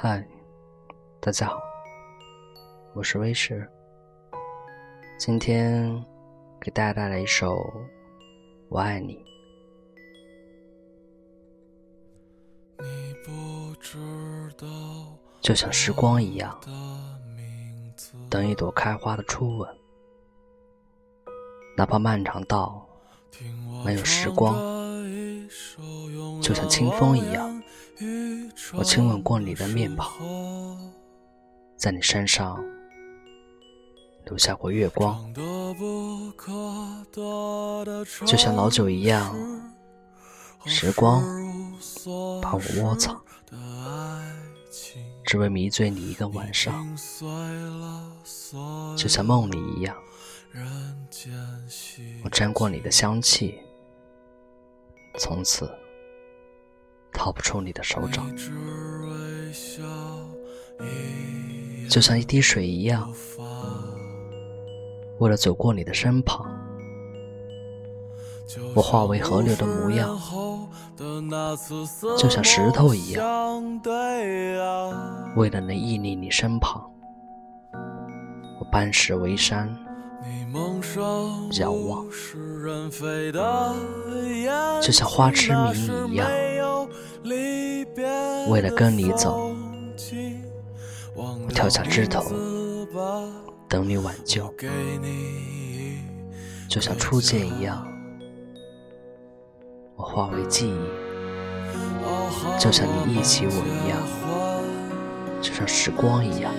[0.00, 0.24] 嗨，
[1.18, 1.60] 大家好，
[2.94, 3.68] 我是威士。
[5.18, 5.92] 今天
[6.60, 7.56] 给大家带来一首
[8.68, 9.18] 《我爱你》。
[15.40, 16.56] 就像时光一样，
[18.30, 19.68] 等一朵开花的初吻，
[21.76, 22.88] 哪怕漫长到
[23.84, 24.54] 没有时光，
[26.40, 27.57] 就像清风一样，
[28.74, 30.08] 我亲吻过你的面庞，
[31.76, 32.62] 在你身上
[34.24, 35.32] 留下过月光，
[38.26, 39.34] 就像老酒一样，
[40.66, 41.22] 时光
[42.42, 43.20] 把我窝藏。
[45.24, 46.86] 只为迷醉你一个晚上，
[48.96, 49.96] 就像梦里一样。
[52.24, 53.58] 我沾过你的香气，
[55.18, 55.70] 从此
[57.28, 58.26] 逃不出你的手掌。
[61.90, 63.12] 就像一滴水一样，
[65.18, 66.46] 为了走过你的身旁，
[68.74, 70.18] 我化为河流的模样。
[72.16, 73.78] 就像石头一样，
[75.36, 76.82] 为了能屹立你身旁，
[78.58, 79.68] 我搬石为山，
[81.60, 82.06] 仰望。
[84.80, 86.26] 就像花痴迷一样，
[88.48, 89.54] 为了跟你走，
[91.14, 92.24] 我跳下枝头，
[93.68, 94.50] 等你挽救。
[96.68, 97.86] 就像初见一样。
[99.96, 100.78] 我化为记忆，
[102.58, 103.98] 就像你忆起我一样，
[105.42, 106.54] 就像时光一样，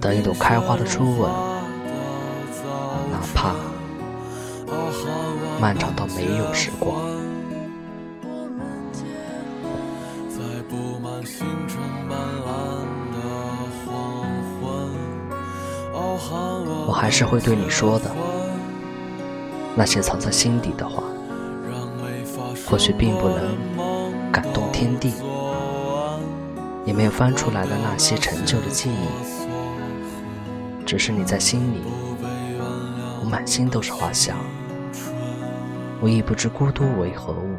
[0.00, 1.30] 等一朵开花的初吻，
[3.10, 3.54] 哪怕
[5.60, 7.00] 漫长到没有时光，
[16.86, 18.10] 我还是会对你说的
[19.74, 21.02] 那些藏在心底的话。
[22.66, 25.14] 或许并不能感动天地，
[26.84, 29.08] 也没有翻出来的那些陈旧的记忆，
[30.86, 31.82] 只是你在心里，
[33.20, 34.36] 我满心都是花香，
[36.00, 37.56] 我亦不知孤独为何物。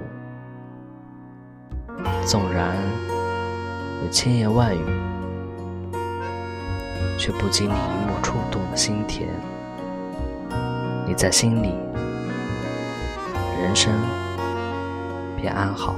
[2.25, 2.77] 纵然
[4.03, 4.81] 有千言万语，
[7.17, 9.27] 却不及你一幕触动的心田。
[11.07, 11.75] 你在心里，
[13.61, 13.91] 人生。
[15.41, 15.95] 便安好。